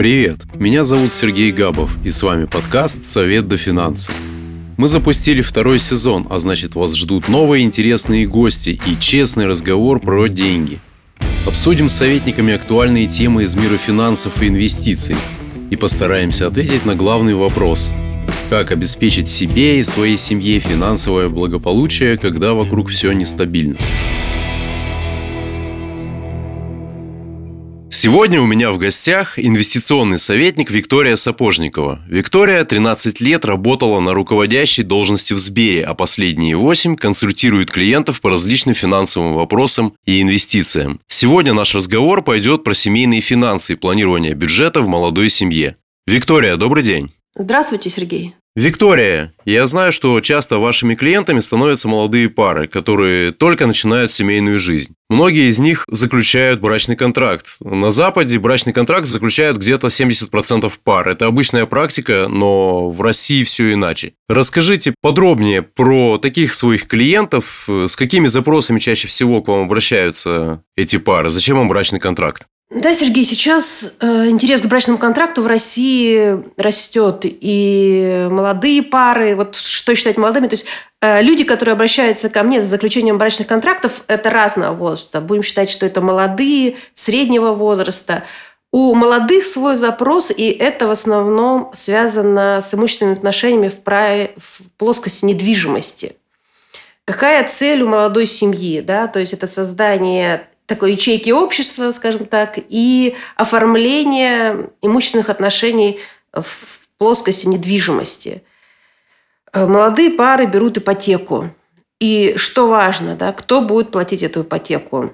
[0.00, 4.14] Привет, меня зовут Сергей Габов, и с вами подкаст «Совет до финансов».
[4.78, 10.28] Мы запустили второй сезон, а значит вас ждут новые интересные гости и честный разговор про
[10.28, 10.78] деньги.
[11.46, 15.16] Обсудим с советниками актуальные темы из мира финансов и инвестиций
[15.68, 17.92] и постараемся ответить на главный вопрос–
[18.48, 23.76] как обеспечить себе и своей семье финансовое благополучие, когда вокруг все нестабильно.
[28.02, 32.00] Сегодня у меня в гостях инвестиционный советник Виктория Сапожникова.
[32.08, 38.30] Виктория 13 лет работала на руководящей должности в Сбере, а последние 8 консультирует клиентов по
[38.30, 41.02] различным финансовым вопросам и инвестициям.
[41.08, 45.76] Сегодня наш разговор пойдет про семейные финансы и планирование бюджета в молодой семье.
[46.06, 47.12] Виктория, добрый день.
[47.36, 48.34] Здравствуйте, Сергей.
[48.56, 54.94] Виктория, я знаю, что часто вашими клиентами становятся молодые пары, которые только начинают семейную жизнь.
[55.08, 57.46] Многие из них заключают брачный контракт.
[57.60, 61.08] На Западе брачный контракт заключают где-то 70% пар.
[61.08, 64.14] Это обычная практика, но в России все иначе.
[64.28, 70.96] Расскажите подробнее про таких своих клиентов, с какими запросами чаще всего к вам обращаются эти
[70.96, 72.49] пары, зачем им брачный контракт?
[72.70, 77.22] Да, Сергей, сейчас э, интерес к брачному контракту в России растет.
[77.24, 80.66] И молодые пары, вот что считать молодыми, то есть
[81.00, 85.20] э, люди, которые обращаются ко мне за заключением брачных контрактов, это разного возраста.
[85.20, 88.22] Будем считать, что это молодые, среднего возраста.
[88.70, 94.60] У молодых свой запрос, и это в основном связано с имущественными отношениями в, праве, в
[94.78, 96.14] плоскости недвижимости.
[97.04, 98.80] Какая цель у молодой семьи?
[98.80, 99.08] Да?
[99.08, 105.98] То есть это создание такой ячейки общества, скажем так, и оформление имущественных отношений
[106.32, 108.42] в плоскости недвижимости.
[109.52, 111.50] Э, молодые пары берут ипотеку.
[111.98, 115.12] И что важно, да, кто будет платить эту ипотеку?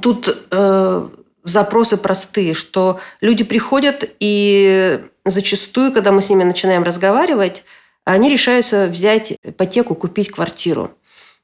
[0.00, 1.06] Тут э,
[1.42, 7.64] запросы простые, что люди приходят и зачастую, когда мы с ними начинаем разговаривать,
[8.04, 10.96] они решаются взять ипотеку, купить квартиру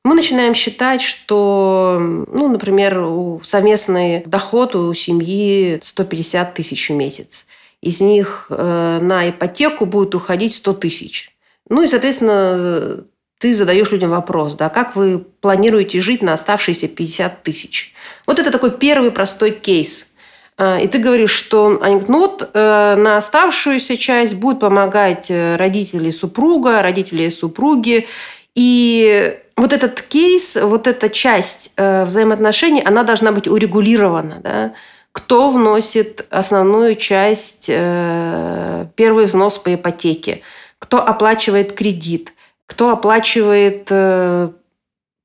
[0.04, 3.04] мы начинаем считать, что, ну, например,
[3.42, 7.46] совместный доход у семьи 150 тысяч в месяц.
[7.82, 11.36] Из них э, на ипотеку будет уходить 100 тысяч.
[11.68, 13.04] Ну и, соответственно,
[13.38, 17.94] ты задаешь людям вопрос, да, как вы планируете жить на оставшиеся 50 тысяч.
[18.26, 20.14] Вот это такой первый простой кейс.
[20.56, 26.10] Э, и ты говоришь, что они ну вот э, на оставшуюся часть будут помогать родители
[26.10, 28.06] супруга, родители супруги.
[28.54, 34.36] И вот этот кейс, вот эта часть э, взаимоотношений, она должна быть урегулирована.
[34.40, 34.72] Да?
[35.12, 40.42] Кто вносит основную часть, э, первый взнос по ипотеке,
[40.78, 42.34] кто оплачивает кредит,
[42.66, 44.50] кто оплачивает э,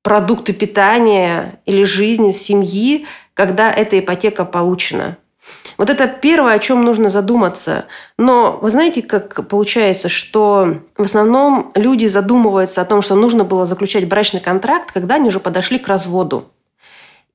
[0.02, 3.06] продукты питания или жизнь семьи,
[3.36, 5.18] когда эта ипотека получена.
[5.78, 7.86] Вот это первое, о чем нужно задуматься.
[8.18, 13.66] Но вы знаете, как получается, что в основном люди задумываются о том, что нужно было
[13.66, 16.52] заключать брачный контракт, когда они уже подошли к разводу.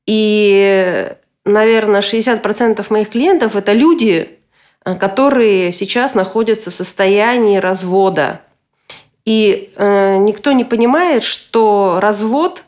[0.06, 1.12] И,
[1.44, 4.38] наверное, 60% моих клиентов– это люди,
[4.82, 8.40] которые сейчас находятся в состоянии развода.
[9.24, 12.64] И э, никто не понимает, что развод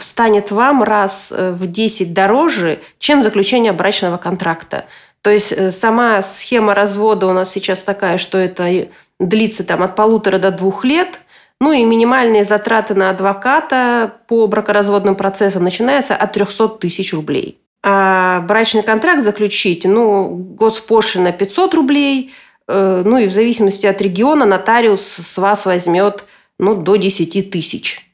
[0.00, 4.84] станет вам раз э, в 10 дороже, чем заключение брачного контракта.
[5.22, 8.88] То есть э, сама схема развода у нас сейчас такая, что это
[9.18, 11.20] длится там от полутора до двух лет,
[11.60, 17.60] ну и минимальные затраты на адвоката по бракоразводным процессам начинаются от 300 тысяч рублей.
[17.84, 22.32] А брачный контракт заключить, ну, госпошлина 500 рублей,
[22.68, 26.24] э, ну и в зависимости от региона нотариус с вас возьмет
[26.58, 28.11] ну, до 10 тысяч.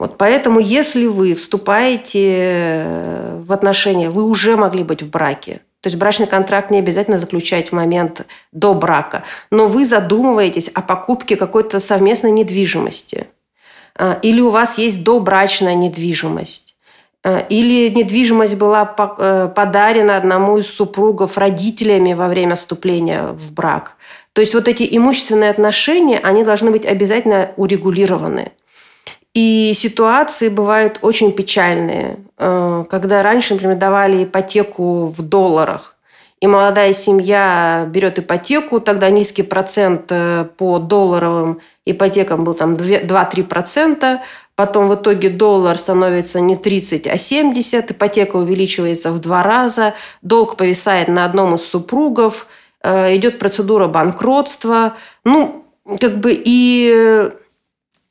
[0.00, 5.60] Вот поэтому, если вы вступаете э, в отношения, вы уже могли быть в браке.
[5.82, 10.80] То есть брачный контракт не обязательно заключать в момент до брака, но вы задумываетесь о
[10.80, 13.26] покупке какой-то совместной недвижимости.
[13.94, 16.76] А, или у вас есть добрачная недвижимость.
[17.22, 23.96] А, или недвижимость была э, подарена одному из супругов родителями во время вступления в брак.
[24.32, 28.52] То есть вот эти имущественные отношения, они должны быть обязательно урегулированы.
[29.34, 35.96] И ситуации бывают очень печальные, э, когда раньше, например, давали ипотеку в долларах,
[36.40, 44.20] и молодая семья берет ипотеку, тогда низкий процент э, по долларовым ипотекам был там 2-3%,
[44.56, 50.56] потом в итоге доллар становится не 30, а 70, ипотека увеличивается в два раза, долг
[50.56, 52.46] повисает на одном из супругов,
[52.82, 54.96] э, идет процедура банкротства.
[55.24, 55.66] Ну,
[56.00, 57.30] как бы и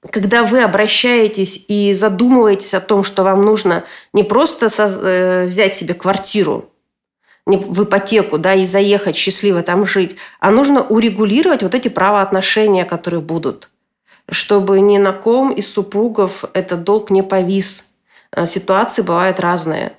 [0.10, 5.94] когда вы обращаетесь и задумываетесь о том, что вам нужно не просто э, взять себе
[5.94, 6.70] квартиру,
[7.46, 13.22] в ипотеку, да, и заехать счастливо там жить, а нужно урегулировать вот эти правоотношения, которые
[13.22, 13.70] будут,
[14.30, 17.92] чтобы ни на ком из супругов этот долг не повис.
[18.32, 19.94] Э, ситуации бывают разные.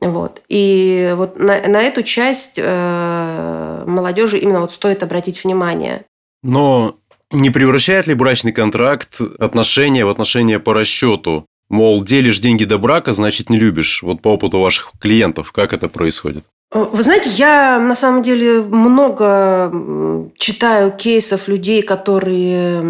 [0.00, 0.42] Вот.
[0.48, 6.04] И вот на, на эту часть э, молодежи именно вот стоит обратить внимание.
[6.42, 6.96] Но
[7.30, 11.46] не превращает ли брачный контракт отношения в отношения по расчету?
[11.68, 14.02] Мол, делишь деньги до брака, значит не любишь.
[14.02, 16.44] Вот по опыту ваших клиентов, как это происходит?
[16.72, 22.82] Э, вы знаете, я на самом деле много читаю кейсов людей, которые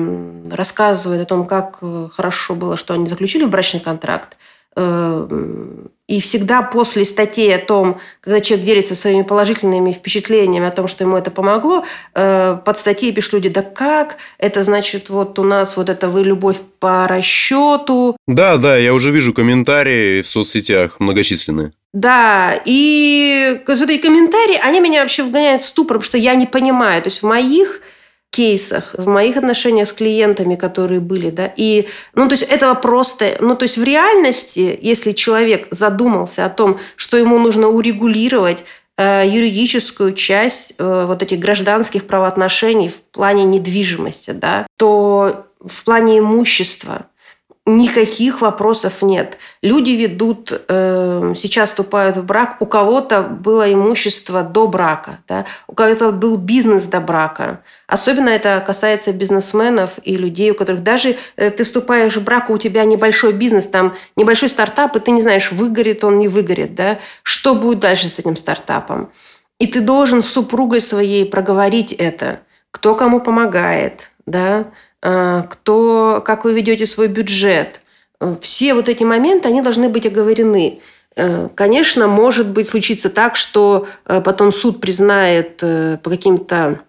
[0.50, 4.37] рассказывают о том, как э, хорошо было, что они заключили брачный контракт.
[6.09, 10.89] Э, и всегда после статей о том, когда человек делится своими положительными впечатлениями о том,
[10.89, 11.85] что ему это помогло,
[12.15, 14.17] под статьей пишут люди, да как?
[14.39, 18.17] Это значит, вот у нас вот это вы любовь по расчету.
[18.27, 21.73] Да, да, я уже вижу комментарии в соцсетях многочисленные.
[21.93, 26.47] Да, и вот эти комментарии, они меня вообще вгоняют в ступор, потому что я не
[26.47, 27.03] понимаю.
[27.03, 27.81] То есть в моих
[28.38, 33.37] кейсах, в моих отношениях с клиентами, которые были, да, и, ну, то есть этого просто,
[33.40, 38.58] ну, то есть в реальности, если человек задумался о том, что ему нужно урегулировать
[38.96, 46.20] э, юридическую часть э, вот этих гражданских правоотношений в плане недвижимости, да, то в плане
[46.20, 47.06] имущества–
[47.69, 49.38] никаких вопросов нет.
[49.62, 55.44] Люди ведут, э, сейчас вступают в брак, у кого-то было имущество до брака, да?
[55.67, 57.61] у кого-то был бизнес до брака.
[57.87, 62.59] Особенно это касается бизнесменов и людей, у которых даже э, ты вступаешь в брак, у
[62.59, 66.99] тебя небольшой бизнес, там небольшой стартап, и ты не знаешь, выгорит он, не выгорит, да?
[67.23, 69.11] что будет дальше с этим стартапом.
[69.59, 72.41] И ты должен с супругой своей проговорить это,
[72.71, 74.67] кто кому помогает, да,
[75.00, 77.81] кто, как вы ведете свой бюджет.
[78.21, 80.81] Э, все вот эти моменты, они должны быть оговорены.
[81.17, 86.81] Э, конечно, может быть случиться так, что потом суд признает по каким-то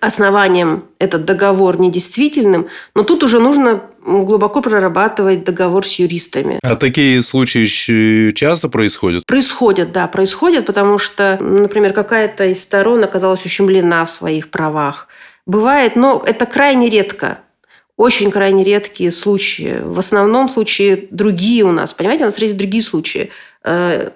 [0.00, 6.58] основаниям этот договор недействительным, но тут уже нужно глубоко прорабатывать договор с юристами.
[6.62, 9.24] А такие случаи часто происходят?
[9.26, 15.08] Происходят, да, происходят, потому что, например, какая-то из сторон оказалась ущемлена в своих правах.
[15.46, 17.38] Бывает, но это крайне редко.
[17.96, 19.80] Очень крайне редкие случаи.
[19.82, 21.94] В основном случаи другие у нас.
[21.94, 23.30] Понимаете, у нас есть другие случаи.
[23.64, 24.10] Э,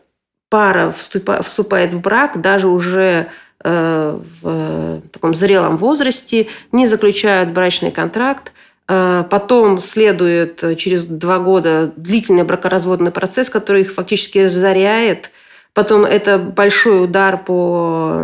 [0.50, 3.28] пара вступает в брак даже уже
[3.62, 8.52] э, в таком зрелом возрасте, не заключают брачный контракт,
[8.88, 15.30] э, Потом следует через два года длительный бракоразводный процесс, который их фактически разоряет.
[15.72, 18.20] Потом это большой удар по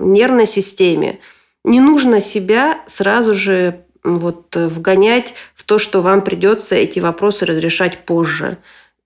[0.00, 1.20] нервной системе
[1.64, 7.46] не нужно себя сразу же вот э, вгонять в то, что вам придется эти вопросы
[7.46, 8.58] разрешать позже.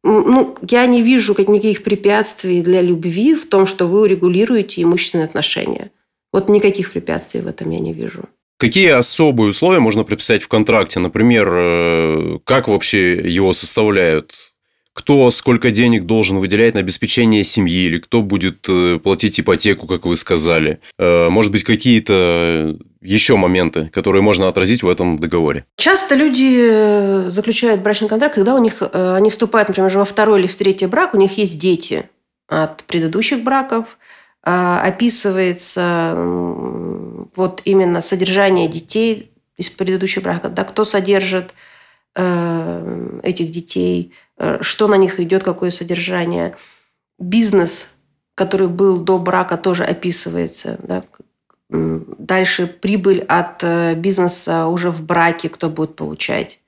[0.02, 5.90] Ну, я не вижу никаких препятствий для любви в том, что вы урегулируете имущественные отношения.
[6.32, 8.24] Вот никаких препятствий в этом я не вижу.
[8.58, 10.98] Какие особые условия можно прописать в контракте?
[10.98, 14.45] Например, э, как вообще его составляют?
[14.96, 20.06] Кто сколько денег должен выделять на обеспечение семьи, или кто будет э, платить ипотеку, как
[20.06, 20.81] вы сказали.
[20.98, 25.66] Э, может быть, какие-то еще моменты, которые можно отразить в этом договоре?
[25.76, 30.46] Часто люди э, заключают брачный контракт, когда у них они вступают, например, во второй или
[30.46, 32.08] в третий брак, у них есть дети
[32.49, 33.99] от предыдущих браков,
[34.42, 36.14] описывается
[37.37, 41.52] вот именно содержание детей из предыдущих браков, да, кто содержит
[42.16, 46.56] этих детей, Э, что на них идет, какое содержание.
[47.18, 47.94] Бизнес,
[48.35, 50.78] который был до брака, тоже описывается.
[50.82, 51.02] Да?
[51.68, 56.61] Дальше прибыль от э, бизнеса уже в браке, кто будет получать.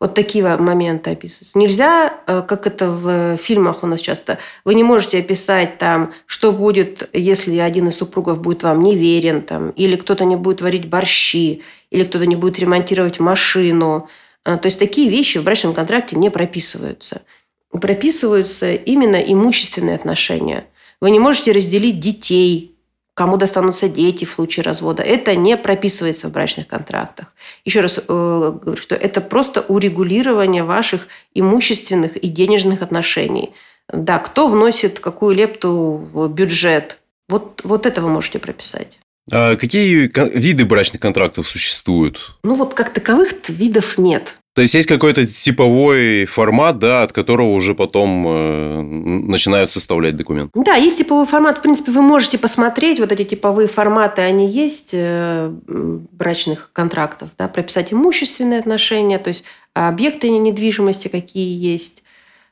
[0.00, 1.58] Вот такие моменты описываются.
[1.58, 6.52] Нельзя, э, как это в фильмах у нас часто, вы не можете описать там, что
[6.52, 11.62] будет, если один из супругов будет вам неверен, там, или кто-то не будет варить борщи,
[11.90, 14.08] или кто-то не будет ремонтировать машину,
[14.44, 17.22] то есть такие вещи в брачном контракте не прописываются.
[17.70, 20.64] Прописываются именно имущественные отношения.
[21.00, 22.78] Вы не можете разделить детей,
[23.18, 25.02] кому достанутся дети в случае развода.
[25.02, 27.34] Это не прописывается в брачных контрактах.
[27.64, 33.52] Еще раз э, говорю, что это просто урегулирование ваших имущественных и денежных отношений.
[33.92, 36.98] Да, кто вносит какую лепту в бюджет.
[37.28, 39.00] Вот, вот это вы можете прописать.
[39.32, 42.36] А какие виды брачных контрактов существуют?
[42.44, 44.36] Ну вот как таковых видов нет.
[44.58, 50.50] То есть есть какой-то типовой формат, да, от которого уже потом э, начинают составлять документ.
[50.52, 51.58] Да, есть типовой формат.
[51.58, 57.46] В принципе, вы можете посмотреть вот эти типовые форматы, они есть э, брачных контрактов, да,
[57.46, 59.44] прописать имущественные отношения, то есть
[59.74, 62.02] объекты недвижимости какие есть,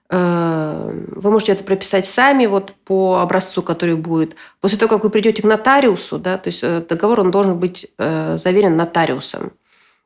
[0.09, 4.37] вы можете это прописать сами вот по образцу, который будет.
[4.61, 7.87] После того, как вы придете к нотариусу, да, то есть э, договор он должен быть
[7.99, 9.53] э, заверен нотариусом.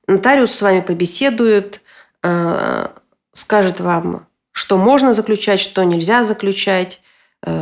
[0.07, 1.83] Нотариус с вами побеседует,
[3.33, 7.01] скажет вам, что можно заключать, что нельзя заключать,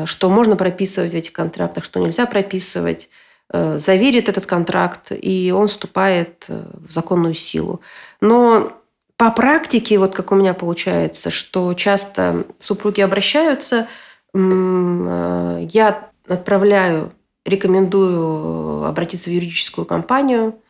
[0.06, 3.10] что можно прописывать в этих контрактах, что нельзя прописывать,
[3.52, 7.82] заверит этот контракт, и он вступает в законную силу.
[8.20, 8.77] Но
[9.18, 13.88] по практике, вот как у меня получается, что часто супруги обращаются,
[14.32, 17.12] э, я отправляю,
[17.44, 20.60] рекомендую обратиться в юридическую компанию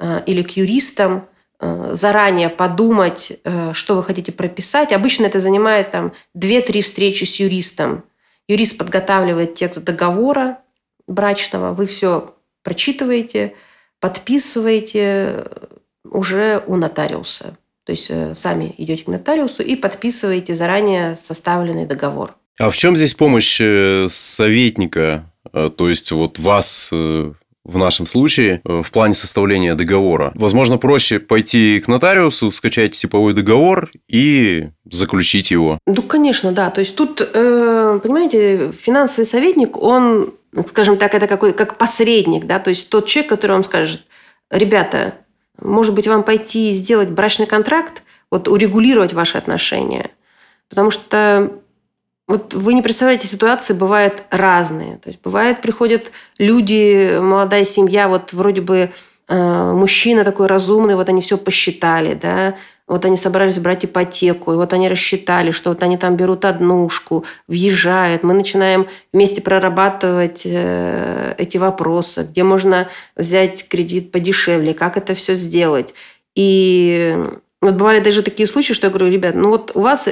[0.00, 1.26] э, или к юристам,
[1.60, 3.40] э, заранее подумать,
[3.72, 4.92] что вы хотите прописать.
[4.92, 8.04] Обычно это занимает там 2-3 встречи с юристом.
[8.48, 10.58] Юрист подготавливает текст договора
[11.06, 13.54] брачного, вы все прочитываете,
[13.98, 15.46] подписываете
[16.04, 17.56] уже у нотариуса.
[17.84, 22.34] То есть э, сами идете к нотариусу и подписываете заранее составленный договор.
[22.58, 28.60] А в чем здесь помощь э, советника, э, то есть вот вас в нашем случае
[28.64, 30.32] в плане составления договора.
[30.34, 35.78] Возможно, проще пойти к нотариусу, скачать типовой договор и заключить его.
[35.86, 36.68] Ну, конечно, да.
[36.70, 40.34] То есть тут, понимаете, финансовый советник, он,
[40.68, 44.02] скажем так, это какой как посредник, да, то есть тот человек, который вам скажет,
[44.50, 45.14] ребята,
[45.60, 50.10] может быть, вам пойти и сделать брачный контракт, вот урегулировать ваши отношения.
[50.68, 51.52] Потому что
[52.26, 54.96] вот вы не представляете, ситуации бывают разные.
[54.98, 58.90] То есть бывает, приходят люди, молодая семья, вот вроде бы
[59.28, 62.56] э, мужчина такой разумный, вот они все посчитали, да,
[62.86, 67.24] вот они собрались брать ипотеку, и вот они рассчитали, что вот они там берут однушку,
[67.48, 68.22] въезжают.
[68.22, 75.34] Мы начинаем вместе прорабатывать э, эти вопросы, где можно взять кредит подешевле, как это все
[75.34, 75.94] сделать.
[76.34, 77.16] И
[77.62, 80.10] вот бывали даже такие случаи, что я говорю, ребят, ну вот у вас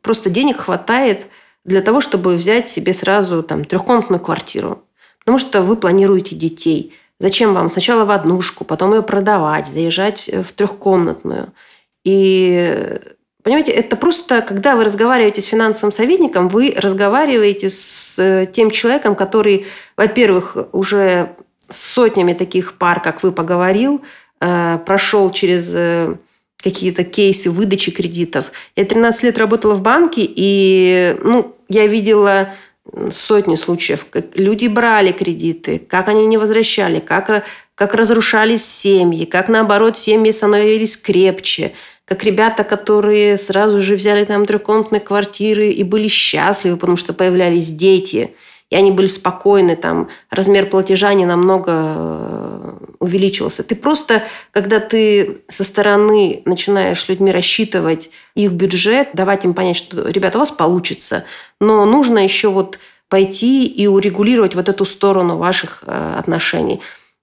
[0.00, 1.26] просто денег хватает
[1.64, 4.84] для того, чтобы взять себе сразу там трехкомнатную квартиру.
[5.18, 6.94] Потому что вы планируете детей.
[7.18, 11.52] Зачем вам сначала в однушку, потом ее продавать, заезжать в трехкомнатную–
[12.04, 12.98] и
[13.42, 19.16] Понимаете, это просто, когда вы разговариваете с финансовым советником, вы разговариваете с э, тем человеком,
[19.16, 19.66] который,
[19.96, 21.34] во-первых, уже
[21.68, 24.02] с сотнями таких пар, как вы поговорил,
[24.40, 26.14] э, прошел через э,
[26.62, 28.52] какие-то кейсы выдачи кредитов.
[28.76, 32.48] Я 13 лет работала в банке, и ну, я видела
[33.10, 37.44] сотни случаев, как люди брали кредиты, как они не возвращали, как,
[37.74, 41.72] как разрушались семьи, как наоборот семьи становились крепче–
[42.04, 47.72] как ребята, которые сразу же взяли там трехкомнатные квартиры и были счастливы, потому что появлялись
[47.72, 48.34] дети,
[48.70, 53.62] и они были спокойны, там размер платежа не намного э, увеличивался.
[53.62, 60.08] Ты просто, когда ты со стороны начинаешь людьми рассчитывать их бюджет, давать им понять, что,
[60.08, 61.24] ребята, у вас получится,
[61.60, 62.78] но нужно еще вот
[63.08, 66.80] пойти и урегулировать вот эту сторону ваших э, отношений.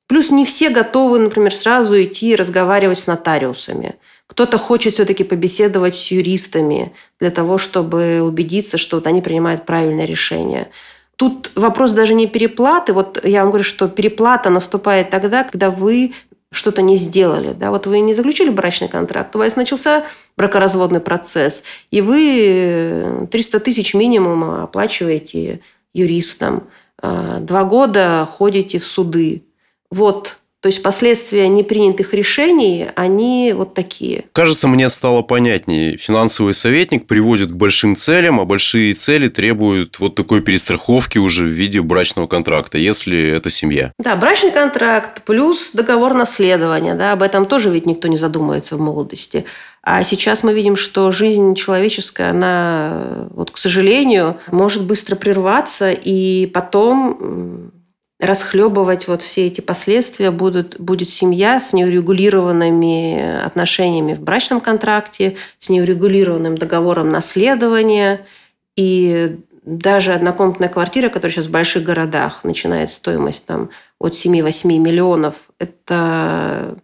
[0.08, 3.96] Плюс не все готовы, например, сразу идти разговаривать с нотариусами.
[4.30, 10.06] Кто-то хочет все-таки побеседовать с юристами для того, чтобы убедиться, что вот они принимают правильное
[10.06, 10.70] решение.
[11.16, 12.94] Тут вопрос даже не переплаты.
[12.94, 16.14] Вот я вам говорю, что переплата наступает тогда, когда вы
[16.52, 17.54] что-то не сделали.
[17.54, 17.72] Да?
[17.72, 20.06] Вот вы не заключили брачный контракт, у вас начался
[20.38, 25.60] бракоразводный процесс, и вы 300 тысяч минимум оплачиваете
[25.94, 26.68] юристам.
[27.02, 29.44] А, два года ходите в суды.
[29.92, 34.26] Вот то есть последствия непринятых решений, они вот такие.
[34.34, 35.96] Кажется, мне стало понятнее.
[35.96, 41.48] Финансовый советник приводит к большим целям, а большие цели требуют вот такой перестраховки уже в
[41.48, 43.94] виде брачного контракта, если это семья.
[44.00, 46.96] Да, брачный контракт плюс договор наследования.
[46.96, 49.46] Да, об этом тоже ведь никто не задумывается в молодости.
[49.82, 56.48] А сейчас мы видим, что жизнь человеческая, она, вот, к сожалению, может быстро прерваться, и
[56.48, 57.72] потом
[58.20, 65.70] расхлебывать вот все эти последствия будут, будет семья с неурегулированными отношениями в брачном контракте, с
[65.70, 68.26] неурегулированным договором наследования.
[68.76, 75.50] И даже однокомнатная квартира, которая сейчас в больших городах начинает стоимость там, от 7-8 миллионов,
[75.58, 76.78] это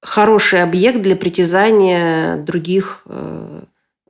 [0.00, 3.62] хороший объект для притязания других э,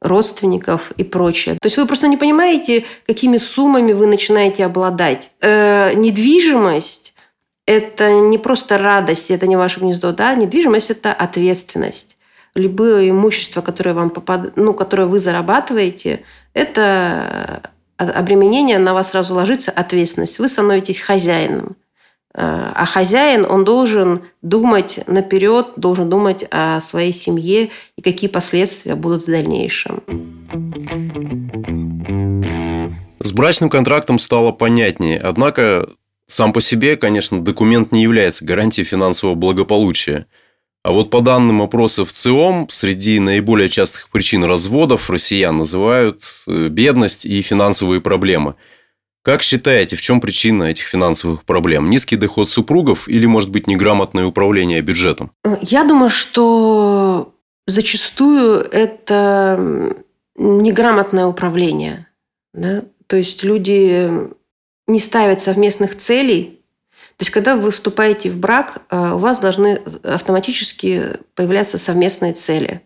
[0.03, 1.57] родственников и прочее.
[1.61, 5.31] То есть вы просто не понимаете, какими суммами вы начинаете обладать.
[5.41, 7.15] Э, недвижимость–
[7.67, 10.35] это не просто радость, это не ваше гнездо, да?
[10.35, 12.17] Недвижимость– это ответственность.
[12.55, 14.57] Любое имущество, которое, вам попад...
[14.57, 17.63] ну, которое вы зарабатываете, это
[17.97, 20.39] обременение на вас сразу ложится ответственность.
[20.39, 21.77] Вы становитесь хозяином.
[22.35, 28.95] Э, а хозяин, он должен думать наперед, должен думать о своей семье и какие последствия
[28.95, 30.03] будут в дальнейшем.
[33.21, 35.89] С брачным контрактом стало понятнее, однако
[36.27, 40.27] сам по себе, конечно, документ не является гарантией финансового благополучия.
[40.83, 47.25] А вот по данным опросов ЦИОМ, среди наиболее частых причин разводов россиян называют э, бедность
[47.25, 48.57] и финансовые проблемы.
[49.23, 51.89] Как считаете, в чем причина этих финансовых проблем?
[51.89, 55.31] Низкий доход супругов или, может быть, неграмотное управление бюджетом?
[55.61, 57.33] Я думаю, что
[57.69, 59.95] зачастую это
[60.37, 62.09] неграмотное управление.
[62.53, 62.83] Да?
[63.07, 64.11] То есть люди
[64.89, 66.59] не ставят совместных целей.
[67.17, 72.81] То есть, когда вы вступаете в брак, э, у вас должны автоматически появляться совместные цели.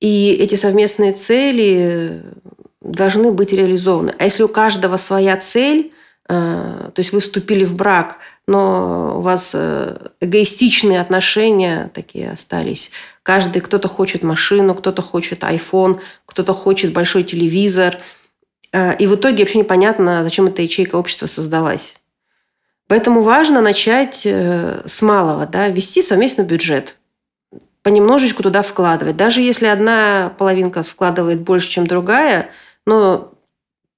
[0.00, 2.24] И эти совместные цели
[2.82, 4.14] должны быть реализованы.
[4.18, 5.92] А если у каждого своя цель,
[6.28, 12.90] э, то есть вы вступили в брак, но у вас э, эгоистичные отношения такие остались.
[13.22, 17.98] Каждый, кто-то хочет машину, кто-то хочет iPhone, кто-то хочет большой телевизор–
[18.72, 21.96] Э, и в итоге вообще непонятно, зачем эта ячейка общества создалась.
[22.88, 26.96] Поэтому важно начать с малого, да, ввести совместный бюджет,
[27.82, 29.16] понемножечку туда вкладывать.
[29.16, 32.50] Даже если одна половинка вкладывает больше, чем другая,
[32.86, 33.32] но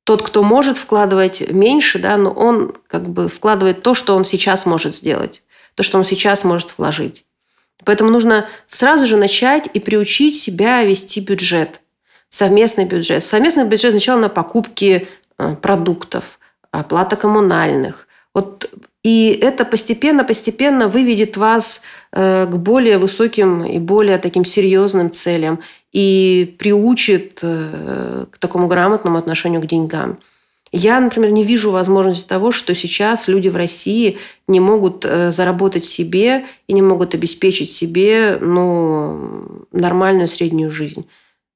[0.04, 4.66] тот, кто может вкладывать меньше, да, но он как бы вкладывает то, что он сейчас
[4.66, 5.42] может сделать,
[5.74, 7.24] то, что он сейчас может вложить.
[7.84, 11.80] Поэтому нужно сразу же начать и приучить себя вести бюджет
[12.34, 13.22] совместный бюджет.
[13.22, 15.06] Совместный бюджет сначала на покупки
[15.38, 16.40] э, продуктов,
[16.72, 18.08] оплата коммунальных.
[18.34, 18.68] Вот
[19.04, 25.60] и это постепенно-постепенно выведет вас э, к более высоким и более таким серьезным целям
[25.92, 30.18] и приучит э, к такому грамотному отношению к деньгам.
[30.72, 34.18] Я, например, не вижу возможности того, что сейчас люди в России
[34.48, 41.06] не могут заработать себе и не могут обеспечить себе ну, нормальную среднюю жизнь.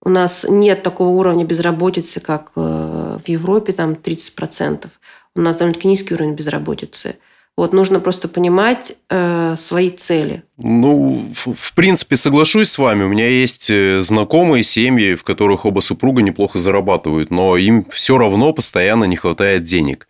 [0.02, 4.86] У нас нет такого уровня безработицы, как э, в Европе, там 30%.
[5.34, 7.16] У нас довольно-таки низкий уровень безработицы.
[7.58, 10.44] Вот нужно просто понимать э, свои цели.
[10.58, 13.02] Ну, в, принципе, соглашусь с вами.
[13.02, 18.16] У меня есть э, знакомые семьи, в которых оба супруга неплохо зарабатывают, но им все
[18.16, 20.06] равно постоянно не хватает денег.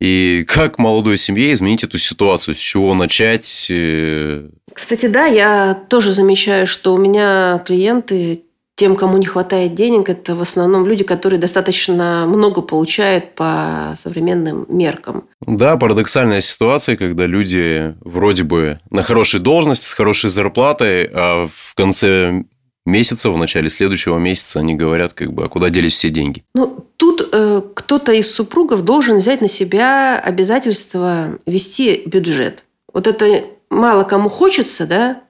[0.00, 2.56] И как молодой семье изменить эту ситуацию?
[2.56, 3.68] С чего начать?
[3.70, 4.48] Э?
[4.74, 8.42] Кстати, да, я тоже замечаю, что у меня клиенты
[8.78, 14.66] тем, кому не хватает денег, это в основном люди, которые достаточно много получают по современным
[14.68, 15.24] меркам.
[15.44, 21.74] Да, парадоксальная ситуация, когда люди вроде бы на хорошей должности, с хорошей зарплатой, а в
[21.74, 22.44] конце
[22.86, 26.44] месяца, в начале следующего месяца они говорят, как бы, а куда делись все деньги?
[26.54, 32.64] Ну, тут э, кто-то из супругов должен взять на себя обязательство вести бюджет.
[32.94, 35.20] Вот это мало кому хочется, да,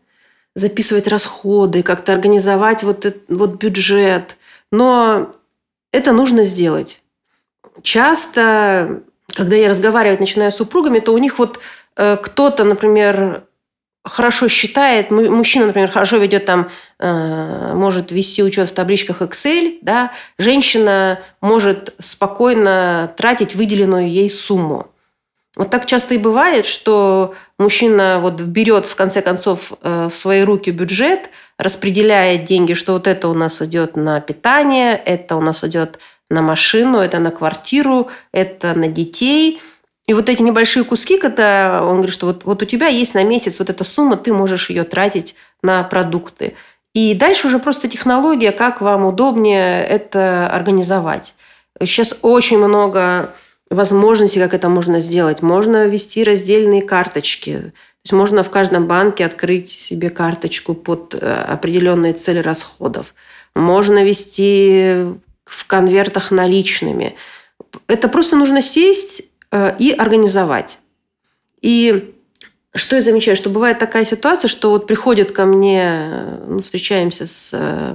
[0.59, 4.37] записывать расходы, как-то организовать вот, вот бюджет.
[4.71, 5.31] Но
[5.92, 7.01] это нужно сделать.
[7.83, 9.03] Часто,
[9.35, 11.61] когда я разговаривать начинаю с супругами, то у них вот
[11.97, 13.44] э, кто-то, например,
[14.05, 20.12] хорошо считает, мужчина, например, хорошо ведет там, э, может вести учет в табличках Excel, да,
[20.38, 24.90] женщина может спокойно тратить выделенную ей сумму.
[25.59, 30.42] Вот так часто и бывает, что мужчина вот берет в конце концов э, в свои
[30.42, 35.64] руки бюджет, распределяет деньги, что вот это у нас идет на питание, это у нас
[35.64, 35.99] идет
[36.31, 39.61] на машину, это на квартиру, это на детей.
[40.07, 43.25] И вот эти небольшие куски, когда он говорит, что вот, вот у тебя есть на
[43.25, 46.55] месяц вот эта сумма, ты можешь ее тратить на продукты.
[46.94, 51.35] И дальше уже просто технология, как вам удобнее это организовать.
[51.81, 53.35] Сейчас очень много
[53.70, 55.42] возможности, как это можно сделать.
[55.42, 57.52] Можно ввести раздельные карточки.
[57.52, 63.14] То есть можно в каждом банке открыть себе карточку под э, определенные цели расходов.
[63.54, 65.04] Можно вести
[65.44, 67.16] в конвертах наличными.
[67.87, 70.78] Это просто нужно сесть э, и организовать.
[71.61, 72.14] И
[72.74, 77.26] что я замечаю, что бывает такая ситуация, что вот приходят ко мне, э, ну, встречаемся
[77.26, 77.52] с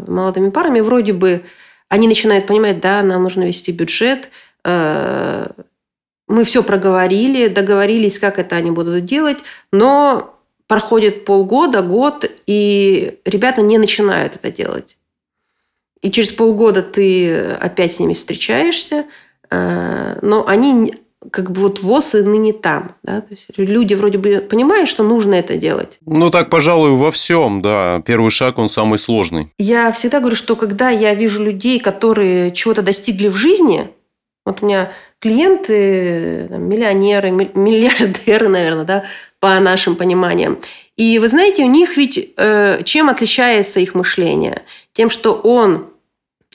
[0.07, 1.43] молодыми парами, вроде бы
[1.89, 4.29] они начинают понимать, да, нам нужно вести бюджет,
[4.65, 9.39] мы все проговорили, договорились, как это они будут делать,
[9.71, 14.97] но проходит полгода, год, и ребята не начинают это делать.
[16.01, 19.05] И через полгода ты опять с ними встречаешься,
[19.49, 20.95] э, но они
[21.31, 22.95] как бы вот ВОЗ и ныне там.
[23.03, 23.21] Да?
[23.21, 25.99] То есть люди вроде бы понимают, что нужно это делать.
[26.05, 28.01] Ну, так, пожалуй, во всем, да.
[28.05, 29.49] Первый шаг, он самый сложный.
[29.57, 33.89] Я всегда говорю, что когда я вижу людей, которые чего-то достигли в жизни–
[34.45, 39.03] вот у меня клиенты, там, миллионеры, миллиардеры, наверное, да,
[39.39, 40.59] по нашим пониманиям.
[40.95, 44.61] И вы знаете, у них ведь э, чем отличается их мышление?
[44.91, 45.87] Тем, что он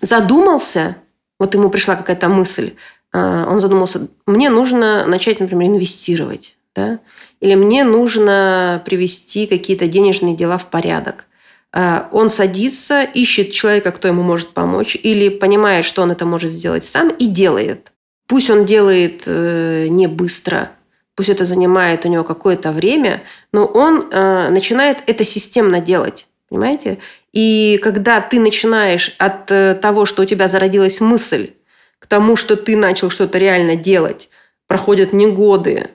[0.01, 0.97] задумался,
[1.41, 2.75] вот ему пришла какая-то мысль,
[3.13, 7.01] а, он задумался, мне нужно начать, например, инвестировать, да?
[7.41, 11.27] или мне нужно привести какие-то денежные дела в порядок.
[11.73, 16.51] А, он садится, ищет человека, кто ему может помочь, или понимает, что он это может
[16.51, 17.93] сделать сам, и делает.
[18.27, 20.71] Пусть он делает э, не быстро,
[21.15, 26.27] пусть это занимает у него какое-то время, но он э, начинает это системно делать.
[26.49, 26.99] Понимаете?
[27.33, 31.51] И когда ты начинаешь от э, того, что у тебя зародилась мысль,
[31.99, 34.31] к тому, что ты начал что-то реально делать,
[34.67, 35.89] проходят не годы,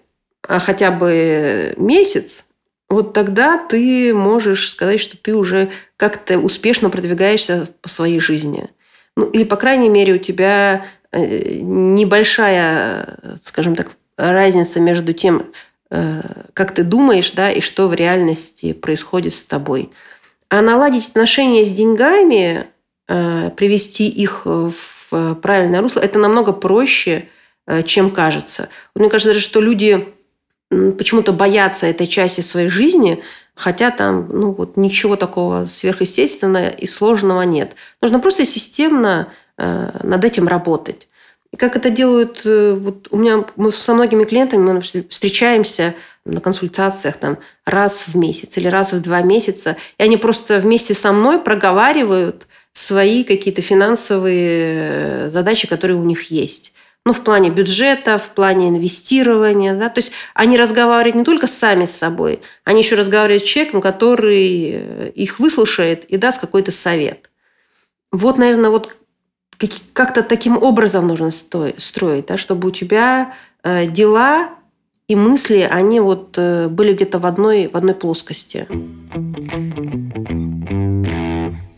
[0.48, 2.46] а хотя бы месяц,
[2.94, 8.70] вот тогда ты можешь сказать, что ты уже как-то успешно продвигаешься по своей жизни.
[9.16, 15.52] Ну, или, по крайней мере, у тебя э, небольшая, скажем так, разница между тем,
[15.92, 16.22] э,
[16.54, 19.92] как ты думаешь, да, и что в реальности происходит с тобой.
[20.50, 22.66] А наладить отношения с деньгами,
[23.08, 27.30] э, привести их в правильное русло, это намного проще,
[27.86, 28.70] чем кажется.
[28.96, 30.08] Мне кажется что люди
[30.98, 33.24] почему-то боятся этой части своей жизни,
[33.56, 37.76] хотя там ну, вот ничего такого сверхъестественного и сложного нет.
[38.02, 41.08] Нужно просто системно э, над этим работать.
[41.52, 45.94] И как это делают, э, вот у меня мы со многими клиентами мы встречаемся
[46.26, 50.94] на консультациях там раз в месяц или раз в два месяца, и они просто вместе
[50.94, 56.74] со мной проговаривают свои какие-то финансовые э, задачи, которые у них есть
[57.06, 59.76] ну, в плане бюджета, в плане инвестирования.
[59.76, 59.90] Да?
[59.90, 64.72] То есть они разговаривают не только сами с собой, они еще разговаривают с человеком, который
[64.74, 67.30] э, их выслушает и даст какой-то совет.
[68.12, 68.96] Вот, наверное, вот
[69.94, 74.50] как-то таким образом нужно строить, да, чтобы у тебя э, дела
[75.08, 78.68] и мысли, они вот э, были где-то в одной, в одной плоскости.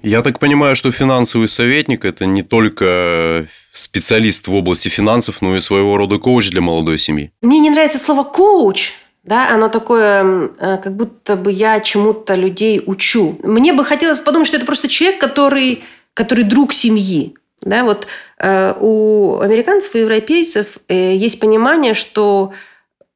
[0.06, 5.60] Я так понимаю, что финансовый советник– это не только специалист в области финансов, но и
[5.60, 7.32] своего рода коуч для молодой семьи.
[7.42, 12.84] Мне не нравится слово «коуч», да, оно такое, э, как будто бы я чему-то людей
[12.86, 13.40] учу.
[13.42, 17.34] Мне бы хотелось подумать, что это просто человек, который, который друг семьи.
[17.62, 18.06] Да, вот
[18.38, 22.54] э, у американцев и европейцев э, есть понимание, что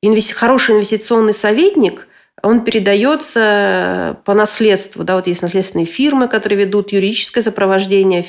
[0.02, 0.34] инвести...
[0.34, 2.08] хороший инвестиционный советник
[2.44, 5.04] он передается по наследству.
[5.04, 8.26] Да, вот есть наследственные фирмы, которые ведут юридическое сопровождение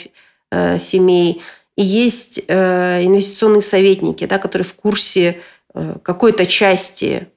[0.51, 1.43] э, семей,
[1.77, 5.41] и есть э, инвестиционные советники, да, которые в курсе
[5.75, 7.29] э, какой-то части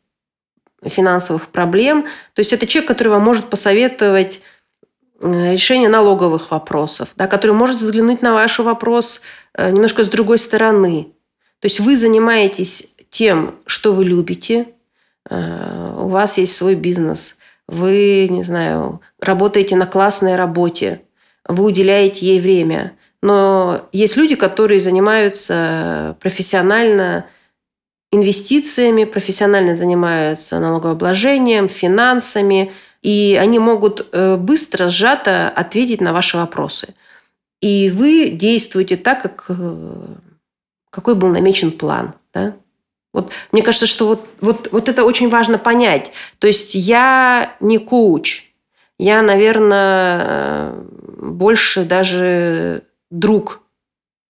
[0.84, 2.04] финансовых проблем.
[2.34, 4.42] То есть это человек, который вам может посоветовать
[5.22, 9.22] э, решение налоговых вопросов, да, который может взглянуть на ваш вопрос
[9.54, 11.10] э, немножко с другой стороны.
[11.60, 14.83] То есть вы занимаетесь тем, что вы любите, Э,
[15.30, 21.02] у вас есть свой бизнес, вы, не знаю, работаете на классной работе,
[21.48, 22.94] вы уделяете ей время.
[23.22, 27.26] Но есть люди, которые занимаются профессионально
[28.12, 36.94] инвестициями, профессионально занимаются налогообложением, финансами, и они могут э, быстро, сжато ответить на ваши вопросы.
[37.60, 40.06] И вы действуете так, как, э,
[40.90, 42.14] какой был намечен план.
[42.34, 42.56] Да?
[43.14, 46.12] Вот, мне кажется, что вот, вот, вот это очень важно понять.
[46.40, 48.46] То есть я не коуч.
[48.98, 50.74] Я, наверное,
[51.18, 53.62] больше даже друг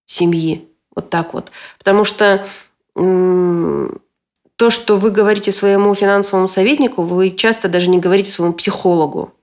[0.05, 0.67] семьи.
[0.95, 1.51] Вот так вот.
[1.77, 2.45] Потому что
[2.93, 9.33] то, что вы говорите своему финансовому советнику, вы часто даже не говорите своему психологу.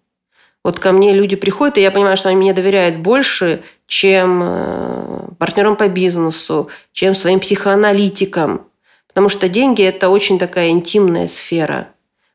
[0.63, 5.29] Вот ко мне люди приходят, и я понимаю, что они мне доверяют больше, чем э,
[5.39, 8.67] партнерам по бизнесу, чем своим психоаналитикам.
[9.11, 11.89] Потому что деньги– это очень такая интимная сфера.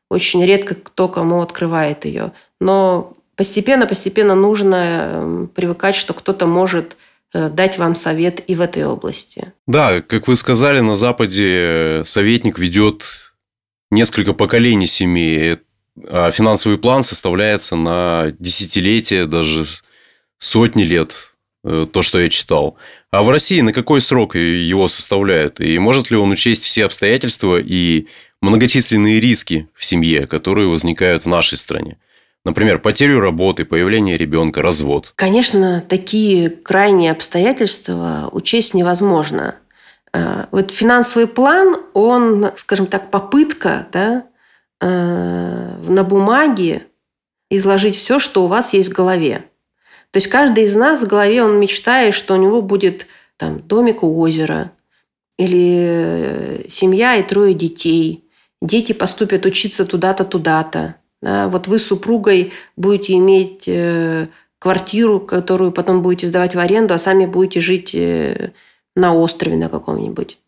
[0.08, 2.32] Очень редко кто кому открывает ее.
[2.60, 6.96] Но постепенно-постепенно нужно эм, привыкать, что кто-то может
[7.32, 9.52] э, дать вам совет и в этой области.
[9.66, 13.04] Да, как вы сказали, на Западе советник ведет
[13.90, 15.58] несколько поколений семьи,
[16.08, 19.64] а финансовый план составляется на десятилетия, даже
[20.38, 22.76] сотни лет, э, то, что я читал.
[23.10, 25.60] А в России на какой срок его составляют?
[25.60, 28.08] И может ли он учесть все обстоятельства и
[28.40, 31.98] многочисленные риски в семье, которые возникают в нашей стране?
[32.44, 35.12] Например, потерю работы, появление ребенка, развод.
[35.16, 39.56] Конечно, такие крайние обстоятельства учесть невозможно.
[40.12, 44.26] А, вот финансовый план, он, скажем так, попытка да,
[44.80, 46.86] а, на бумаге
[47.50, 49.46] изложить все, что у вас есть в голове.
[50.16, 54.02] То есть каждый из нас в голове он мечтает, что у него будет там домик
[54.02, 54.72] у озера
[55.36, 58.24] или э, семья и трое детей.
[58.62, 60.94] Дети поступят учиться туда-то, туда-то.
[61.20, 61.48] Да?
[61.48, 66.98] Вот вы с супругой будете иметь э, квартиру, которую потом будете сдавать в аренду, а
[66.98, 68.52] сами будете жить э,
[68.94, 70.38] на острове на каком-нибудь.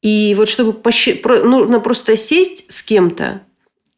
[0.00, 1.24] И вот чтобы посчит...
[1.24, 3.42] нужно просто сесть с кем-то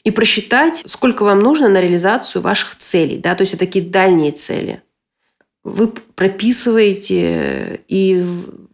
[0.02, 3.16] и просчитать, сколько вам нужно на реализацию ваших целей.
[3.16, 3.34] Да?
[3.34, 4.82] То есть это такие дальние цели.
[5.64, 8.24] Вы прописываете и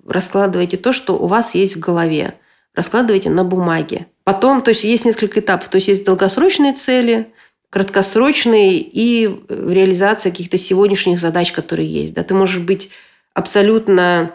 [0.07, 2.35] раскладываете то, что у вас есть в голове.
[2.75, 4.07] Раскладываете на бумаге.
[4.25, 5.69] Потом, то есть есть несколько этапов.
[5.69, 7.33] То есть есть долгосрочные цели,
[7.71, 12.15] краткосрочные и реализация каких-то сегодняшних задач, которые есть.
[12.15, 12.25] Да?
[12.25, 12.91] Ты можешь быть
[13.35, 14.33] абсолютно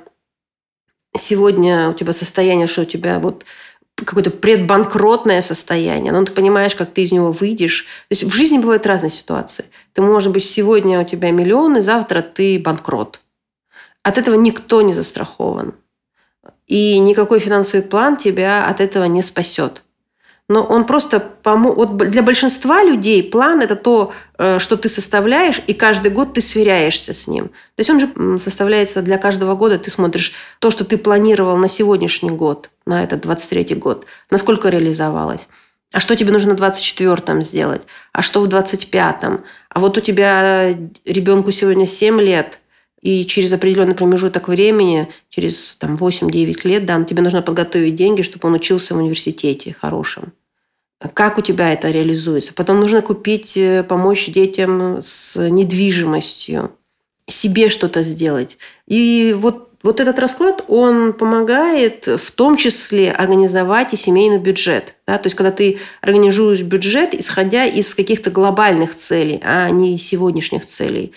[1.16, 3.46] сегодня у тебя состояние, что у тебя вот
[4.04, 7.84] какое-то предбанкротное состояние, но ты понимаешь, как ты из него выйдешь.
[8.10, 9.66] То есть в жизни бывают разные ситуации.
[9.94, 13.22] Ты, может быть, сегодня у тебя миллион, и завтра ты банкрот.
[14.04, 15.74] От этого никто не застрахован.
[16.68, 19.85] И никакой финансовый план тебя от этого не спасет
[20.48, 21.72] но он просто помо...
[21.72, 26.42] вот для большинства людей план это то, э, что ты составляешь, и каждый год ты
[26.42, 27.48] сверяешься с ним.
[27.48, 31.68] То есть он же составляется для каждого года, ты смотришь то, что ты планировал на
[31.68, 35.48] сегодняшний год, на этот 23-й год, насколько реализовалось.
[35.92, 37.82] А что тебе нужно в 24-м сделать?
[38.12, 39.44] А что в 25-м?
[39.70, 42.60] А вот у тебя ребенку сегодня 7 лет,
[43.06, 48.48] и через определенный промежуток времени, через там, 8-9 лет, да, тебе нужно подготовить деньги, чтобы
[48.48, 50.34] он учился в университете хорошем.
[51.14, 52.56] Как у тебя это реализуется?
[52.56, 56.72] Потом нужно купить, э, помочь детям с недвижимостью,
[57.28, 58.58] себе что-то сделать.
[58.88, 64.96] И вот, вот этот расклад, он помогает в том числе организовать и семейный бюджет.
[65.06, 65.20] Да?
[65.20, 71.14] То есть, когда ты организуешь бюджет, исходя из каких-то глобальных целей, а не сегодняшних целей.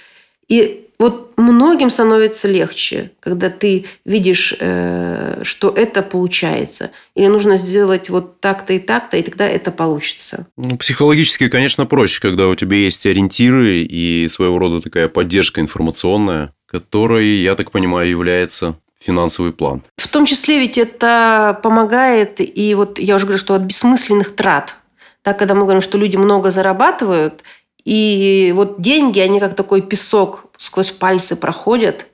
[0.48, 6.90] И вот многим становится легче, когда ты видишь, э, что это получается.
[7.14, 10.46] Или нужно сделать вот так-то и так-то, и тогда это получится.
[10.56, 16.52] Ну, психологически, конечно, проще, когда у тебя есть ориентиры и своего рода такая поддержка информационная,
[16.66, 19.82] которой, я так понимаю, является финансовый план.
[19.96, 24.76] В том числе ведь это помогает, и вот я уже говорю, что от бессмысленных трат.
[25.22, 27.42] Так, когда мы говорим, что люди много зарабатывают,
[27.88, 32.08] и вот деньги, они как такой песок сквозь пальцы проходят,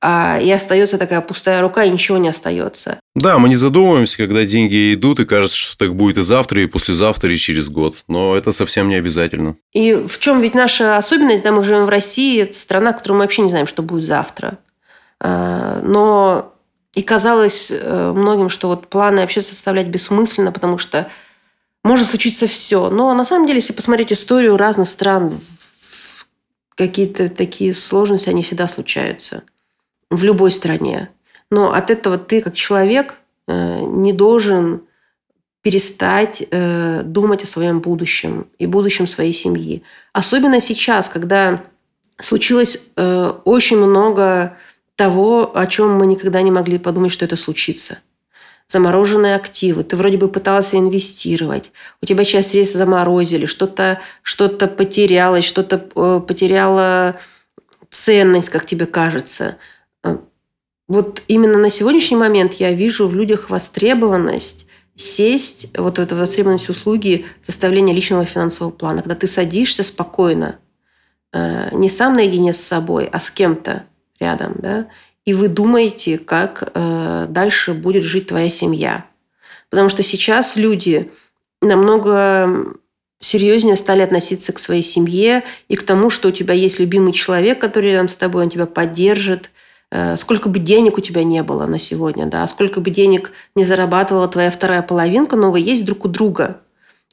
[0.00, 2.98] а, и остается такая пустая рука, и ничего не остается.
[3.14, 6.66] Да, мы не задумываемся, когда деньги идут, и кажется, что так будет и завтра, и
[6.66, 8.02] послезавтра, и через год.
[8.08, 9.54] Но это совсем не обязательно.
[9.72, 11.44] И в чем ведь наша особенность?
[11.44, 14.04] Да, мы живем в России, это страна, в которой мы вообще не знаем, что будет
[14.04, 14.58] завтра.
[15.20, 16.52] А, но
[16.96, 21.08] и казалось э, многим, что вот планы вообще составлять бессмысленно, потому что
[21.84, 22.90] может случиться все.
[22.90, 25.38] Но на самом деле, если посмотреть историю разных стран,
[26.74, 29.42] какие-то такие сложности, они всегда случаются.
[30.10, 31.10] В любой стране.
[31.50, 34.82] Но от этого ты, как человек, э, не должен
[35.62, 39.82] перестать э, думать о своем будущем и будущем своей семьи.
[40.12, 41.62] Особенно сейчас, когда
[42.18, 44.56] случилось э, очень много
[44.96, 47.98] того, о чем мы никогда не могли подумать, что это случится–
[48.72, 55.44] замороженные активы, ты вроде бы пытался инвестировать, у тебя часть средств заморозили, что-то что потерялось,
[55.44, 57.16] что-то э, потеряло
[57.90, 59.56] ценность, как тебе кажется.
[60.02, 60.16] Э,
[60.88, 67.26] вот именно на сегодняшний момент я вижу в людях востребованность сесть, вот эта востребованность услуги
[67.42, 70.56] составления личного финансового плана, когда ты садишься спокойно,
[71.34, 73.84] э, не сам наедине с собой, а с кем-то
[74.18, 74.86] рядом, да,
[75.24, 79.06] и вы думаете, как э, дальше будет жить твоя семья.
[79.70, 81.10] Потому что сейчас люди
[81.60, 82.76] намного
[83.20, 87.60] серьезнее стали относиться к своей семье и к тому, что у тебя есть любимый человек,
[87.60, 89.50] который рядом с тобой, он тебя поддержит.
[89.92, 93.64] Э, сколько бы денег у тебя не было на сегодня, да, сколько бы денег не
[93.64, 96.60] зарабатывала твоя вторая половинка, но вы есть друг у друга.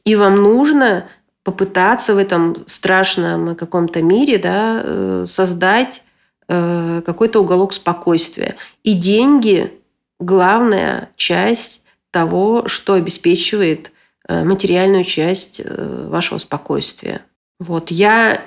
[0.03, 1.05] И вам нужно
[1.43, 6.08] попытаться в этом страшном каком-то мире да, э, создать Э,
[6.49, 8.55] какой-то уголок спокойствия.
[8.83, 9.71] И деньги–
[10.19, 13.91] главная часть того, что обеспечивает
[14.27, 17.21] э, материальную часть э, вашего спокойствия.
[17.59, 17.91] Вот.
[17.91, 18.41] Я,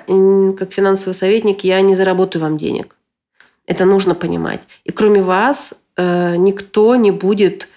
[0.57, 2.97] как финансовый советник, я не заработаю вам денег.
[3.65, 4.61] Это нужно понимать.
[4.83, 7.69] И кроме вас никто не будет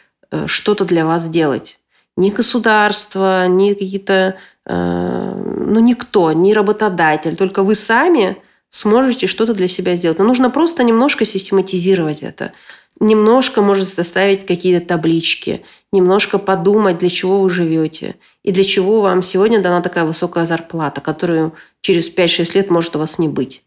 [0.47, 1.79] что-то для вас делать.
[2.17, 7.37] Ни государство, ни какие-то, ну, никто, ни работодатель.
[7.37, 10.18] Только вы сами сможете что-то для себя сделать.
[10.18, 12.52] Но нужно просто немножко систематизировать это.
[12.98, 19.22] Немножко, может, составить какие-то таблички, немножко подумать, для чего вы живете и для чего вам
[19.22, 21.52] сегодня дана такая высокая зарплата, которую
[21.83, 23.62] через 5-6 лет может у вас не быть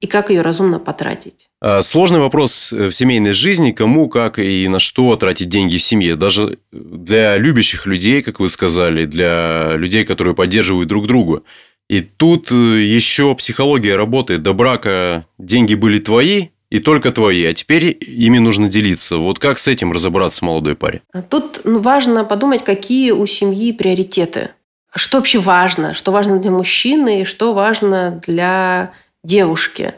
[0.00, 1.50] и как ее разумно потратить.
[1.60, 6.16] А, сложный вопрос в семейной жизни, кому, как и на что тратить деньги в семье.
[6.16, 11.42] Даже для любящих людей, как вы сказали, для людей, которые поддерживают друг друга–
[11.90, 14.44] и тут э, еще психология работает.
[14.44, 19.16] До брака деньги были твои, и только твои, а теперь ими нужно делиться.
[19.16, 21.02] Вот как с этим разобраться молодой паре?
[21.28, 24.50] Тут ну, важно подумать, какие у семьи приоритеты.
[24.94, 25.92] Что вообще важно?
[25.94, 28.92] Что важно для мужчины и что важно для
[29.24, 29.94] девушки?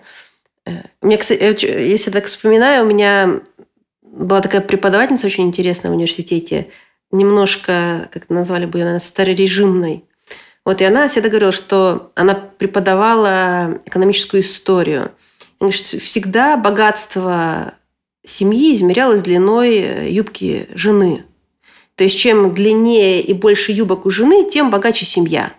[0.64, 3.40] Э, мне, кстати, если так вспоминаю, у меня
[4.00, 6.68] была такая преподавательница очень интересная в университете,
[7.10, 10.04] немножко, как назвали бы ее, наверное, старорежимной.
[10.64, 15.10] Вот, и она всегда говорила, что она преподавала экономическую историю.
[15.70, 17.74] Всегда богатство
[18.24, 21.24] семьи измерялось длиной э, юбки жены.
[21.96, 25.54] То есть, чем длиннее и больше юбок у жены, тем богаче семья.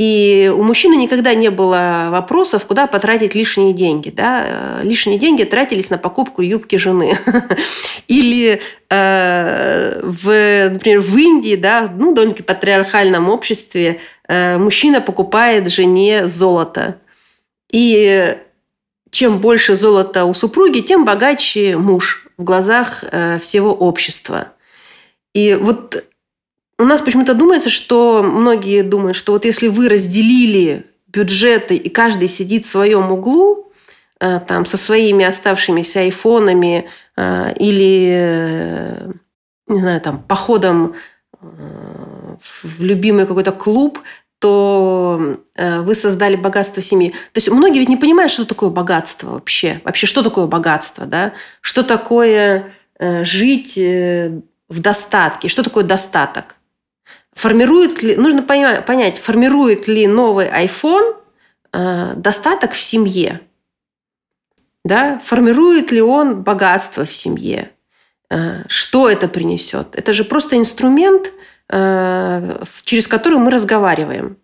[0.00, 4.08] И у мужчины никогда не было вопросов, куда потратить лишние деньги.
[4.08, 4.46] Да?
[4.46, 7.12] Э, лишние деньги тратились на покупку юбки жены.
[8.08, 16.26] Или, э, в, например, в Индии, да, ну, довольно-таки патриархальном обществе, э, мужчина покупает жене
[16.26, 16.96] золото.
[17.70, 18.38] И
[19.10, 24.52] чем больше золота у супруги, тем богаче муж в глазах э, всего общества.
[25.34, 26.02] И вот
[26.80, 32.28] у нас почему-то думается, что многие думают, что вот если вы разделили бюджеты и каждый
[32.28, 33.70] сидит в своем углу,
[34.20, 39.12] э, там со своими оставшимися айфонами э, или, э,
[39.66, 40.94] не знаю, там походом
[41.40, 44.00] в любимый какой-то клуб,
[44.40, 47.10] то вы создали богатство семьи.
[47.10, 49.80] То есть многие ведь не понимают, что такое богатство вообще.
[49.84, 51.32] Вообще, что такое богатство, да?
[51.62, 55.48] Что такое жить в достатке?
[55.48, 56.56] Что такое достаток?
[57.34, 61.16] Формирует ли, нужно понять, формирует ли новый iPhone
[61.72, 63.40] э, достаток в семье?
[64.84, 65.20] Да?
[65.20, 67.70] Формирует ли он богатство в семье?
[68.30, 69.94] Э, что это принесет?
[69.94, 71.32] Это же просто инструмент,
[71.68, 74.36] э, через который мы разговариваем.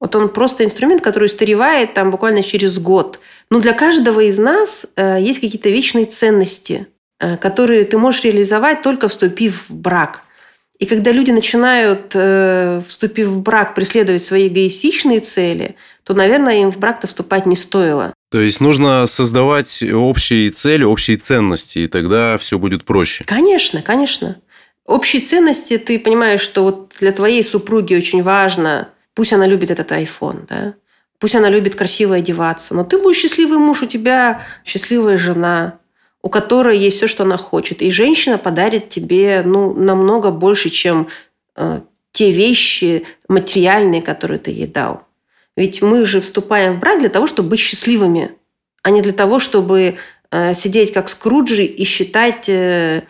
[0.00, 3.18] Вот он просто инструмент, который устаревает там буквально через год.
[3.50, 6.86] Но для каждого из нас есть какие-то вечные ценности,
[7.18, 10.22] которые ты можешь реализовать только вступив в брак–
[10.78, 16.70] и когда люди начинают, э, вступив в брак, преследовать свои эгоистичные цели, то, наверное, им
[16.70, 18.14] в брак-то вступать не стоило.
[18.30, 23.24] То есть нужно создавать общие цели, общие ценности, и тогда все будет проще.
[23.24, 24.36] Конечно, конечно.
[24.84, 29.90] Общие ценности, ты понимаешь, что вот для твоей супруги очень важно, пусть она любит этот
[29.90, 30.74] iPhone, да,
[31.18, 35.78] пусть она любит красиво одеваться, но ты будешь счастливый муж, у тебя счастливая жена,
[36.22, 37.82] у которой есть все, что она хочет.
[37.82, 41.08] И женщина подарит тебе ну, намного больше, чем
[41.56, 41.80] э,
[42.12, 45.02] те вещи материальные, которые ты ей дал.
[45.56, 48.32] Ведь мы же вступаем в брак для того, чтобы быть счастливыми,
[48.82, 49.96] а не для того, чтобы
[50.30, 52.48] э, сидеть как Скруджи и считать...
[52.48, 53.02] Э,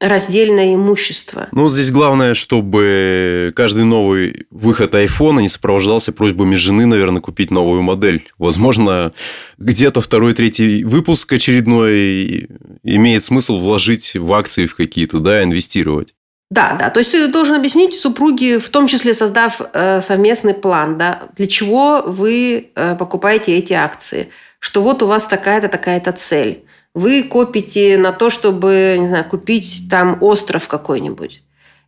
[0.00, 1.48] раздельное имущество.
[1.52, 7.82] Ну, здесь главное, чтобы каждый новый выход айфона не сопровождался просьбами жены, наверное, купить новую
[7.82, 8.28] модель.
[8.38, 9.12] Возможно,
[9.58, 12.48] где-то второй, третий выпуск очередной
[12.84, 16.14] имеет смысл вложить в акции в какие-то, да, инвестировать.
[16.50, 16.88] Да, да.
[16.90, 21.46] То есть ты должен объяснить супруге, в том числе создав э, совместный план, да, для
[21.46, 26.64] чего вы э, покупаете эти акции, что вот у вас такая-то такая-то цель
[26.98, 31.42] вы копите на то, чтобы, не знаю, купить там остров какой-нибудь.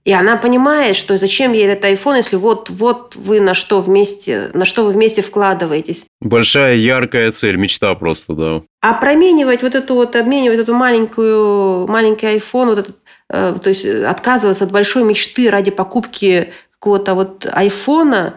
[0.05, 4.51] И она понимает, что зачем ей этот iPhone, если вот, вот вы на что вместе,
[4.55, 6.07] на что вы вместе вкладываетесь.
[6.21, 8.63] Большая яркая цель, мечта просто, да.
[8.81, 12.97] А променивать вот эту вот, обменивать эту маленькую, маленький iPhone, вот этот,
[13.29, 18.37] э, то есть отказываться от большой мечты ради покупки какого-то вот айфона,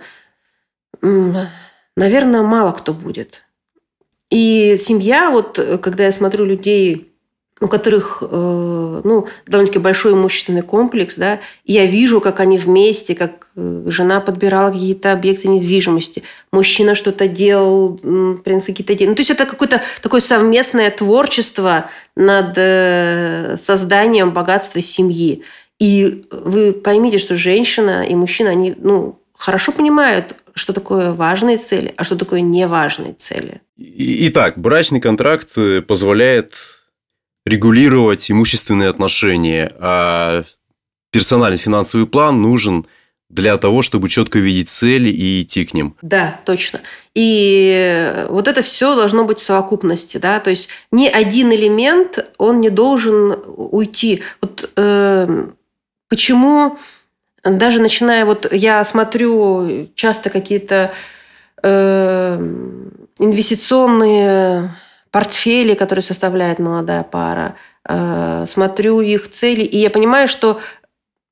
[1.01, 3.43] наверное, мало кто будет.
[4.33, 7.13] И семья, вот э, когда я смотрю людей,
[7.61, 13.49] у которых э, ну, довольно-таки большой имущественный комплекс, да, я вижу, как они вместе, как
[13.55, 17.99] э, жена подбирала какие-то объекты недвижимости, мужчина что-то делал,
[18.43, 19.09] принц какие-то деньги.
[19.11, 22.55] Ну, то есть это какое-то такое совместное творчество над
[23.61, 25.43] созданием богатства семьи.
[25.77, 31.93] И вы поймите, что женщина и мужчина, они ну, хорошо понимают, что такое важные цели,
[31.97, 33.61] а что такое неважные цели.
[33.77, 36.53] Итак, брачный контракт э, позволяет
[37.45, 40.43] регулировать имущественные отношения, а
[41.11, 42.85] персональный финансовый план нужен
[43.29, 45.95] для того, чтобы четко видеть цели и идти к ним.
[46.01, 46.81] Да, точно.
[47.15, 52.61] И вот это все должно быть в совокупности, да, то есть ни один элемент он
[52.61, 54.21] не должен уйти.
[54.41, 55.47] Вот э,
[56.09, 56.77] почему
[57.43, 60.91] даже начиная вот я смотрю часто какие-то
[61.61, 62.35] э,
[63.19, 64.71] инвестиционные
[65.11, 67.55] портфели, которые составляет молодая пара,
[67.87, 70.59] э, смотрю их цели, и я понимаю, что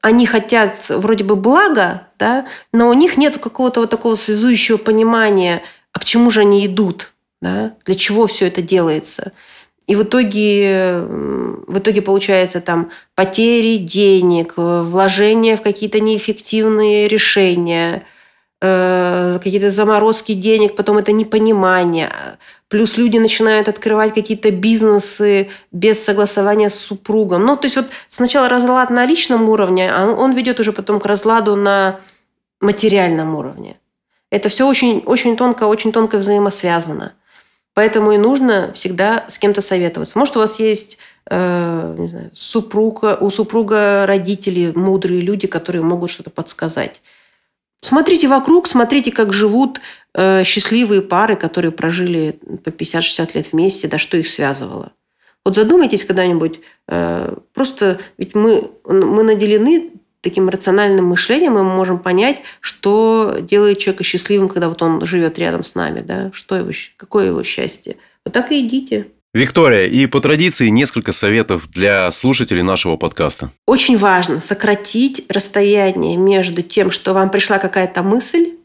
[0.01, 5.61] они хотят вроде бы блага, да, но у них нет какого-то вот такого связующего понимания,
[5.93, 9.31] а к чему же они идут, да, для чего все это делается.
[9.87, 11.03] И в итоге,
[11.67, 18.03] в итоге получается там потери денег, вложения в какие-то неэффективные решения,
[18.61, 22.37] э, какие-то заморозки денег, потом это непонимание.
[22.69, 27.45] Плюс люди начинают открывать какие-то бизнесы без согласования с супругом.
[27.45, 31.05] Ну, то есть вот сначала разлад на личном уровне, а он ведет уже потом к
[31.05, 31.99] разладу на
[32.61, 33.77] материальном уровне.
[34.29, 37.13] Это все очень, очень тонко, очень тонко взаимосвязано.
[37.73, 40.17] Поэтому и нужно всегда с кем-то советоваться.
[40.19, 40.97] Может, у вас есть
[41.29, 47.01] э, не знаю, супруга, у супруга родители, мудрые люди, которые могут что-то подсказать.
[47.81, 49.79] Смотрите вокруг, смотрите, как живут
[50.13, 54.91] э, счастливые пары, которые прожили по 50-60 лет вместе, да что их связывало.
[55.43, 59.90] Вот задумайтесь когда-нибудь, э, просто ведь мы, мы наделены
[60.21, 65.63] таким рациональным мышлением мы можем понять, что делает человека счастливым, когда вот он живет рядом
[65.63, 67.97] с нами, да, что его, какое его счастье.
[68.25, 69.07] Вот так и идите.
[69.33, 73.49] Виктория, и по традиции несколько советов для слушателей нашего подкаста.
[73.65, 78.55] Очень важно сократить расстояние между тем, что вам пришла какая-то мысль,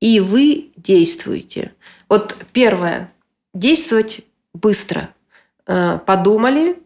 [0.00, 1.72] и вы действуете.
[2.08, 3.12] Вот первое.
[3.52, 4.20] Действовать
[4.54, 5.10] быстро.
[5.66, 6.76] Э, подумали,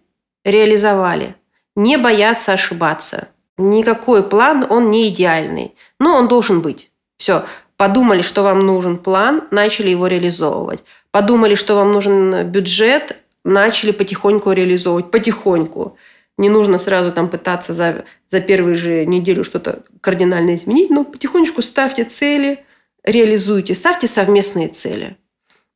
[0.44, 1.36] реализовали.
[1.76, 3.28] Не бояться ошибаться.
[3.59, 5.74] Никакой план, он не идеальный.
[5.98, 6.90] Но он должен быть.
[7.16, 7.44] Все.
[7.76, 10.84] Подумали, что вам нужен план, начали его реализовывать.
[11.11, 15.11] Подумали, что вам нужен бюджет, начали потихоньку реализовывать.
[15.11, 15.96] Потихоньку.
[16.38, 21.61] Не нужно сразу там пытаться за, за первую же неделю что-то кардинально изменить, но потихонечку
[21.61, 22.64] ставьте цели,
[23.05, 25.18] реализуйте, ставьте совместные цели.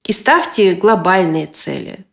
[0.06, 2.06] И ставьте глобальные цели.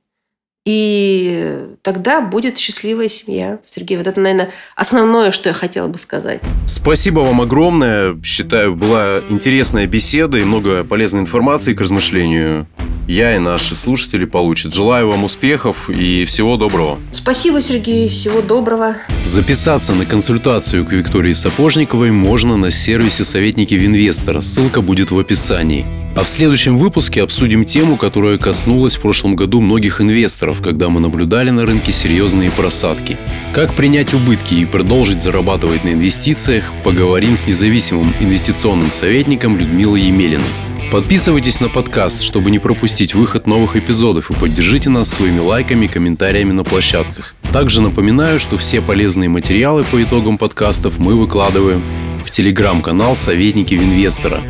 [0.64, 3.58] И тогда будет счастливая семья.
[3.68, 6.42] Сергей, вот это, наверное, основное, что я хотела бы сказать.
[6.68, 8.16] Спасибо вам огромное.
[8.24, 12.68] Считаю, была интересная беседа и много полезной информации к размышлению.
[13.08, 14.74] Я и наши слушатели получат.
[14.74, 17.00] Желаю вам успехов и всего доброго.
[17.12, 18.08] Спасибо, Сергей.
[18.08, 18.96] Всего доброго.
[19.24, 24.42] Записаться на консультацию к Виктории Сапожниковой можно на сервисе «Советники Винвестора».
[24.42, 26.01] Ссылка будет в описании.
[26.14, 31.00] А в следующем выпуске обсудим тему, которая коснулась в прошлом году многих инвесторов, когда мы
[31.00, 33.18] наблюдали на рынке серьезные просадки.
[33.54, 40.44] Как принять убытки и продолжить зарабатывать на инвестициях, поговорим с независимым инвестиционным советником Людмилой Емелиной.
[40.92, 45.88] Подписывайтесь на подкаст, чтобы не пропустить выход новых эпизодов и поддержите нас своими лайками и
[45.88, 47.34] комментариями на площадках.
[47.54, 51.82] Также напоминаю, что все полезные материалы по итогам подкастов мы выкладываем
[52.26, 54.44] в телеграм-канал «Советники Инвестора»,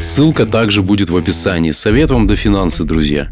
[0.00, 1.72] Ссылка также будет в описании.
[1.72, 3.28] Совет вам до финансы, друзья.